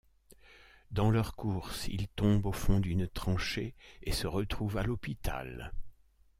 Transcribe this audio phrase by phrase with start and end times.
[0.89, 5.71] Dans leur course, ils tombent au fond d'une tranchée et se retrouvent à l'hôpital.